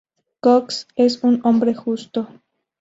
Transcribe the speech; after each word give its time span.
Cox 0.41 0.87
es 0.95 1.23
un 1.23 1.41
hombre 1.43 1.75
justo. 1.75 2.27